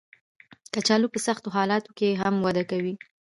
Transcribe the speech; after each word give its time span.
کچالو 0.73 1.07
په 1.13 1.19
سختو 1.27 1.49
حالاتو 1.55 1.89
کې 1.97 2.19
هم 2.21 2.35
وده 2.45 2.63
کوي 2.71 2.93